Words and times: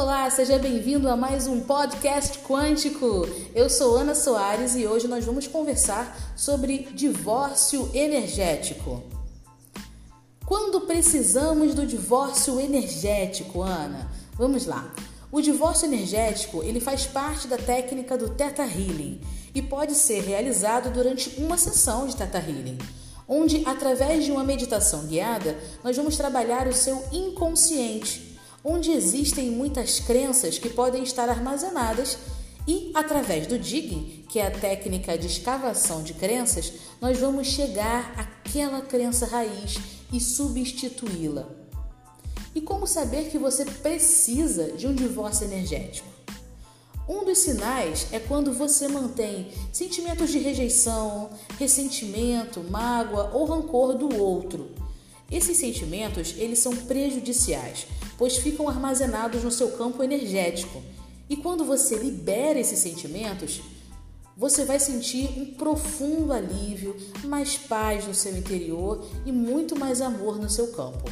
Olá, 0.00 0.30
seja 0.30 0.58
bem-vindo 0.58 1.10
a 1.10 1.14
mais 1.14 1.46
um 1.46 1.60
podcast 1.60 2.38
quântico. 2.38 3.28
Eu 3.54 3.68
sou 3.68 3.98
Ana 3.98 4.14
Soares 4.14 4.74
e 4.74 4.86
hoje 4.86 5.06
nós 5.06 5.26
vamos 5.26 5.46
conversar 5.46 6.32
sobre 6.34 6.88
divórcio 6.94 7.90
energético. 7.92 9.02
Quando 10.46 10.80
precisamos 10.86 11.74
do 11.74 11.84
divórcio 11.84 12.58
energético, 12.58 13.60
Ana? 13.60 14.10
Vamos 14.38 14.64
lá. 14.64 14.90
O 15.30 15.42
divórcio 15.42 15.84
energético, 15.84 16.62
ele 16.62 16.80
faz 16.80 17.04
parte 17.04 17.46
da 17.46 17.58
técnica 17.58 18.16
do 18.16 18.30
Theta 18.30 18.62
Healing 18.62 19.20
e 19.54 19.60
pode 19.60 19.94
ser 19.94 20.22
realizado 20.22 20.90
durante 20.90 21.38
uma 21.38 21.58
sessão 21.58 22.06
de 22.06 22.16
Theta 22.16 22.38
Healing, 22.38 22.78
onde 23.28 23.62
através 23.66 24.24
de 24.24 24.32
uma 24.32 24.44
meditação 24.44 25.04
guiada, 25.04 25.58
nós 25.84 25.94
vamos 25.94 26.16
trabalhar 26.16 26.66
o 26.66 26.72
seu 26.72 27.04
inconsciente 27.12 28.29
onde 28.64 28.90
existem 28.90 29.50
muitas 29.50 30.00
crenças 30.00 30.58
que 30.58 30.68
podem 30.68 31.02
estar 31.02 31.28
armazenadas 31.28 32.18
e 32.66 32.90
através 32.94 33.46
do 33.46 33.58
digging, 33.58 34.24
que 34.28 34.38
é 34.38 34.46
a 34.46 34.50
técnica 34.50 35.16
de 35.16 35.26
escavação 35.26 36.02
de 36.02 36.14
crenças, 36.14 36.72
nós 37.00 37.18
vamos 37.18 37.48
chegar 37.48 38.14
àquela 38.16 38.80
crença 38.82 39.26
raiz 39.26 39.76
e 40.12 40.20
substituí-la. 40.20 41.48
E 42.54 42.60
como 42.60 42.86
saber 42.86 43.30
que 43.30 43.38
você 43.38 43.64
precisa 43.64 44.72
de 44.72 44.86
um 44.86 44.94
divórcio 44.94 45.46
energético? 45.46 46.08
Um 47.08 47.24
dos 47.24 47.38
sinais 47.38 48.06
é 48.12 48.20
quando 48.20 48.52
você 48.52 48.86
mantém 48.86 49.50
sentimentos 49.72 50.30
de 50.30 50.38
rejeição, 50.38 51.30
ressentimento, 51.58 52.62
mágoa 52.70 53.30
ou 53.32 53.46
rancor 53.46 53.94
do 53.94 54.16
outro. 54.22 54.70
Esses 55.30 55.56
sentimentos, 55.56 56.34
eles 56.36 56.58
são 56.58 56.74
prejudiciais, 56.74 57.86
pois 58.18 58.36
ficam 58.36 58.68
armazenados 58.68 59.44
no 59.44 59.50
seu 59.50 59.70
campo 59.72 60.02
energético. 60.02 60.82
E 61.28 61.36
quando 61.36 61.64
você 61.64 61.96
libera 61.96 62.58
esses 62.58 62.80
sentimentos, 62.80 63.60
você 64.36 64.64
vai 64.64 64.80
sentir 64.80 65.28
um 65.38 65.44
profundo 65.54 66.32
alívio, 66.32 66.96
mais 67.24 67.56
paz 67.56 68.06
no 68.06 68.14
seu 68.14 68.36
interior 68.36 69.06
e 69.24 69.30
muito 69.30 69.78
mais 69.78 70.00
amor 70.00 70.38
no 70.38 70.50
seu 70.50 70.68
campo. 70.68 71.10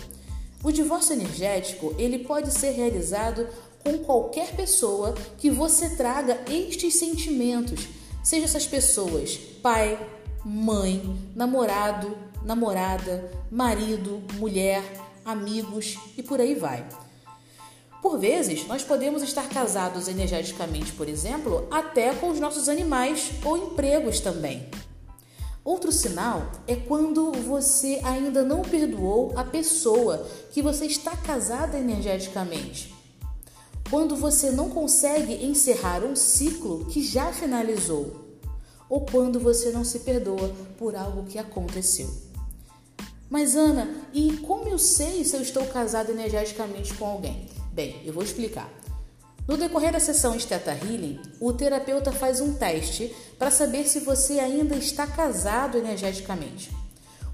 O 0.65 0.73
divórcio 0.73 1.13
energético, 1.13 1.95
ele 1.99 2.21
pode 2.21 2.53
ser 2.53 2.71
realizado 2.71 3.47
com 3.85 3.99
qualquer 3.99 4.57
pessoa 4.57 5.15
que 5.39 5.51
você 5.51 5.91
traga 5.91 6.43
estes 6.51 6.95
sentimentos, 6.95 7.87
seja 8.25 8.47
essas 8.47 8.67
pessoas 8.67 9.39
pai, 9.63 9.99
mãe, 10.45 11.19
namorado, 11.35 12.17
namorada, 12.43 13.31
marido, 13.51 14.23
mulher, 14.35 14.83
amigos 15.25 15.99
e 16.17 16.23
por 16.23 16.41
aí 16.41 16.55
vai. 16.55 16.87
Por 18.01 18.19
vezes, 18.19 18.67
nós 18.67 18.85
podemos 18.85 19.23
estar 19.23 19.49
casados 19.49 20.07
energeticamente, 20.07 20.93
por 20.93 21.09
exemplo, 21.09 21.67
até 21.71 22.15
com 22.15 22.31
os 22.31 22.39
nossos 22.39 22.69
animais 22.69 23.33
ou 23.45 23.57
empregos 23.57 24.21
também. 24.21 24.69
Outro 25.65 25.93
sinal 25.93 26.51
é 26.67 26.77
quando 26.77 27.33
você 27.33 28.01
ainda 28.05 28.43
não 28.43 28.63
perdoou 28.63 29.33
a 29.37 29.45
pessoa 29.45 30.27
que 30.53 30.63
você 30.63 30.87
está 30.87 31.15
casada 31.17 31.77
energeticamente. 31.77 32.95
Quando 33.91 34.17
você 34.17 34.51
não 34.51 34.71
consegue 34.71 35.45
encerrar 35.45 36.05
um 36.05 36.15
ciclo 36.15 36.87
que 36.87 37.03
já 37.03 37.33
finalizou 37.33 38.28
ou 38.89 39.03
quando 39.03 39.39
você 39.39 39.71
não 39.71 39.85
se 39.85 40.01
perdoa 40.01 40.53
por 40.79 40.97
algo 40.97 41.25
que 41.25 41.39
aconteceu. 41.39 42.09
Mas 43.31 43.55
Ana, 43.55 43.89
e 44.13 44.39
como 44.39 44.69
eu 44.69 44.79
sei 44.79 45.25
se 45.25 45.37
eu 45.37 45.43
estou 45.43 45.67
casado 45.67 46.11
energeticamente 46.11 46.95
com 46.95 47.07
alguém? 47.07 47.47
Bem, 47.73 48.01
eu 48.05 48.13
vou 48.13 48.23
explicar. 48.23 48.73
No 49.47 49.57
decorrer 49.57 49.93
da 49.93 50.01
sessão 50.01 50.37
de 50.37 50.47
Theta 50.47 50.73
Healing, 50.73 51.21
o 51.41 51.53
terapeuta 51.53 52.13
faz 52.13 52.41
um 52.41 52.55
teste 52.55 53.15
para 53.39 53.51
saber 53.51 53.87
se 53.87 54.01
você 54.01 54.39
ainda 54.39 54.77
está 54.77 55.07
casado 55.07 55.79
energeticamente. 55.79 56.71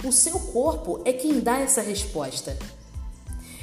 O 0.04 0.12
seu 0.12 0.38
corpo 0.38 1.00
é 1.04 1.12
quem 1.12 1.40
dá 1.40 1.58
essa 1.58 1.80
resposta. 1.80 2.56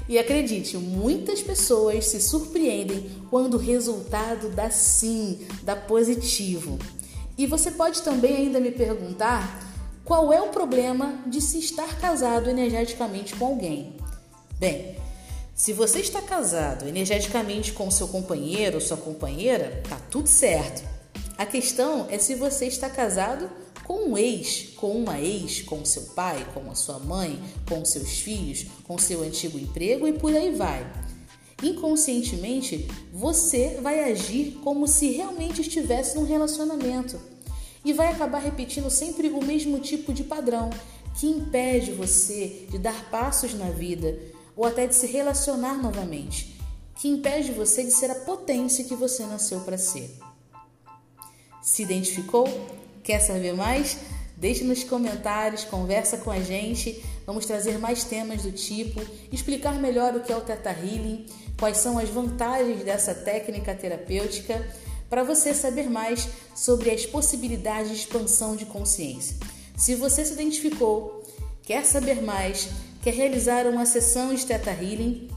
E 0.07 0.17
acredite, 0.17 0.77
muitas 0.77 1.41
pessoas 1.41 2.07
se 2.07 2.19
surpreendem 2.19 3.09
quando 3.29 3.53
o 3.53 3.59
resultado 3.59 4.49
dá 4.49 4.69
sim, 4.69 5.39
dá 5.63 5.75
positivo. 5.75 6.77
E 7.41 7.47
você 7.47 7.71
pode 7.71 8.03
também 8.03 8.35
ainda 8.35 8.59
me 8.59 8.69
perguntar 8.69 9.59
qual 10.05 10.31
é 10.31 10.39
o 10.39 10.49
problema 10.49 11.23
de 11.25 11.41
se 11.41 11.57
estar 11.57 11.99
casado 11.99 12.47
energeticamente 12.47 13.33
com 13.33 13.47
alguém. 13.47 13.95
Bem, 14.59 14.95
se 15.55 15.73
você 15.73 16.01
está 16.01 16.21
casado 16.21 16.87
energeticamente 16.87 17.73
com 17.73 17.89
seu 17.89 18.07
companheiro 18.07 18.75
ou 18.75 18.81
sua 18.81 18.95
companheira, 18.95 19.81
tá 19.89 19.97
tudo 20.11 20.27
certo. 20.27 20.87
A 21.35 21.43
questão 21.43 22.05
é 22.11 22.19
se 22.19 22.35
você 22.35 22.67
está 22.67 22.87
casado 22.91 23.49
com 23.85 24.11
um 24.11 24.17
ex, 24.19 24.73
com 24.75 24.91
uma 24.91 25.19
ex, 25.19 25.63
com 25.63 25.83
seu 25.83 26.03
pai, 26.13 26.45
com 26.53 26.69
a 26.69 26.75
sua 26.75 26.99
mãe, 26.99 27.41
com 27.67 27.83
seus 27.83 28.19
filhos, 28.19 28.67
com 28.83 28.99
seu 28.99 29.23
antigo 29.23 29.57
emprego 29.57 30.07
e 30.07 30.13
por 30.13 30.31
aí 30.31 30.51
vai. 30.51 30.85
Inconscientemente, 31.61 32.87
você 33.13 33.79
vai 33.81 34.11
agir 34.11 34.59
como 34.63 34.87
se 34.87 35.11
realmente 35.11 35.61
estivesse 35.61 36.15
num 36.15 36.25
relacionamento 36.25 37.19
e 37.85 37.93
vai 37.93 38.07
acabar 38.07 38.39
repetindo 38.39 38.89
sempre 38.89 39.29
o 39.29 39.43
mesmo 39.43 39.79
tipo 39.79 40.13
de 40.13 40.23
padrão 40.23 40.69
que 41.19 41.27
impede 41.27 41.91
você 41.91 42.65
de 42.69 42.77
dar 42.77 43.09
passos 43.09 43.53
na 43.53 43.69
vida 43.69 44.17
ou 44.55 44.65
até 44.65 44.87
de 44.87 44.95
se 44.95 45.07
relacionar 45.07 45.81
novamente, 45.81 46.59
que 46.95 47.07
impede 47.07 47.51
você 47.51 47.83
de 47.83 47.91
ser 47.91 48.11
a 48.11 48.15
potência 48.15 48.83
que 48.83 48.95
você 48.95 49.25
nasceu 49.25 49.59
para 49.61 49.77
ser. 49.77 50.17
Se 51.61 51.83
identificou? 51.83 52.47
Quer 53.03 53.19
saber 53.19 53.53
mais? 53.53 53.97
Deixe 54.35 54.63
nos 54.63 54.83
comentários, 54.83 55.63
conversa 55.63 56.17
com 56.17 56.31
a 56.31 56.39
gente. 56.39 57.03
Vamos 57.25 57.45
trazer 57.45 57.77
mais 57.77 58.03
temas 58.03 58.41
do 58.41 58.51
tipo, 58.51 58.99
explicar 59.31 59.79
melhor 59.79 60.15
o 60.15 60.21
que 60.21 60.33
é 60.33 60.35
o 60.35 60.41
Teta 60.41 60.71
Healing, 60.71 61.27
quais 61.61 61.77
são 61.77 61.99
as 61.99 62.09
vantagens 62.09 62.83
dessa 62.83 63.13
técnica 63.13 63.75
terapêutica, 63.75 64.67
para 65.07 65.23
você 65.23 65.53
saber 65.53 65.91
mais 65.91 66.27
sobre 66.55 66.89
as 66.89 67.05
possibilidades 67.05 67.91
de 67.91 67.97
expansão 67.97 68.55
de 68.55 68.65
consciência. 68.65 69.37
Se 69.77 69.93
você 69.93 70.25
se 70.25 70.33
identificou, 70.33 71.23
quer 71.61 71.85
saber 71.85 72.19
mais, 72.23 72.67
quer 73.03 73.13
realizar 73.13 73.67
uma 73.67 73.85
sessão 73.85 74.33
de 74.33 74.43
Teta 74.43 74.71
Healing, 74.71 75.29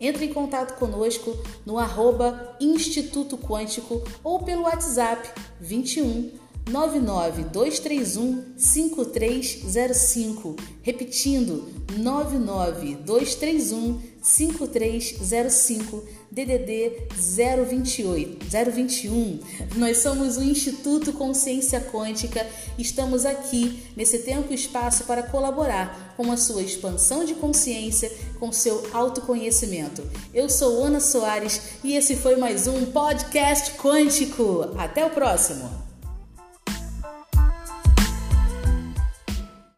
entre 0.00 0.26
em 0.26 0.32
contato 0.32 0.78
conosco 0.78 1.36
no 1.66 1.76
arroba 1.80 2.56
Instituto 2.60 3.36
Quântico 3.36 4.04
ou 4.22 4.44
pelo 4.44 4.62
WhatsApp 4.62 5.28
21 5.60 6.30
99231 6.70 8.54
5305. 8.56 10.54
Repetindo, 10.82 11.68
99231 11.98 14.00
5305 14.22 16.04
DDD 16.30 17.08
028 17.10 18.46
021. 18.70 19.40
Nós 19.76 19.98
somos 19.98 20.36
o 20.36 20.42
Instituto 20.42 21.12
Consciência 21.12 21.80
Quântica. 21.80 22.46
Estamos 22.78 23.26
aqui 23.26 23.82
nesse 23.96 24.20
tempo 24.20 24.52
e 24.52 24.54
espaço 24.54 25.02
para 25.04 25.24
colaborar 25.24 26.14
com 26.16 26.30
a 26.30 26.36
sua 26.36 26.62
expansão 26.62 27.24
de 27.24 27.34
consciência, 27.34 28.12
com 28.38 28.52
seu 28.52 28.86
autoconhecimento. 28.92 30.04
Eu 30.32 30.48
sou 30.48 30.84
Ana 30.84 31.00
Soares 31.00 31.60
e 31.82 31.96
esse 31.96 32.14
foi 32.16 32.36
mais 32.36 32.68
um 32.68 32.86
podcast 32.86 33.72
quântico. 33.72 34.70
Até 34.78 35.04
o 35.04 35.10
próximo. 35.10 35.91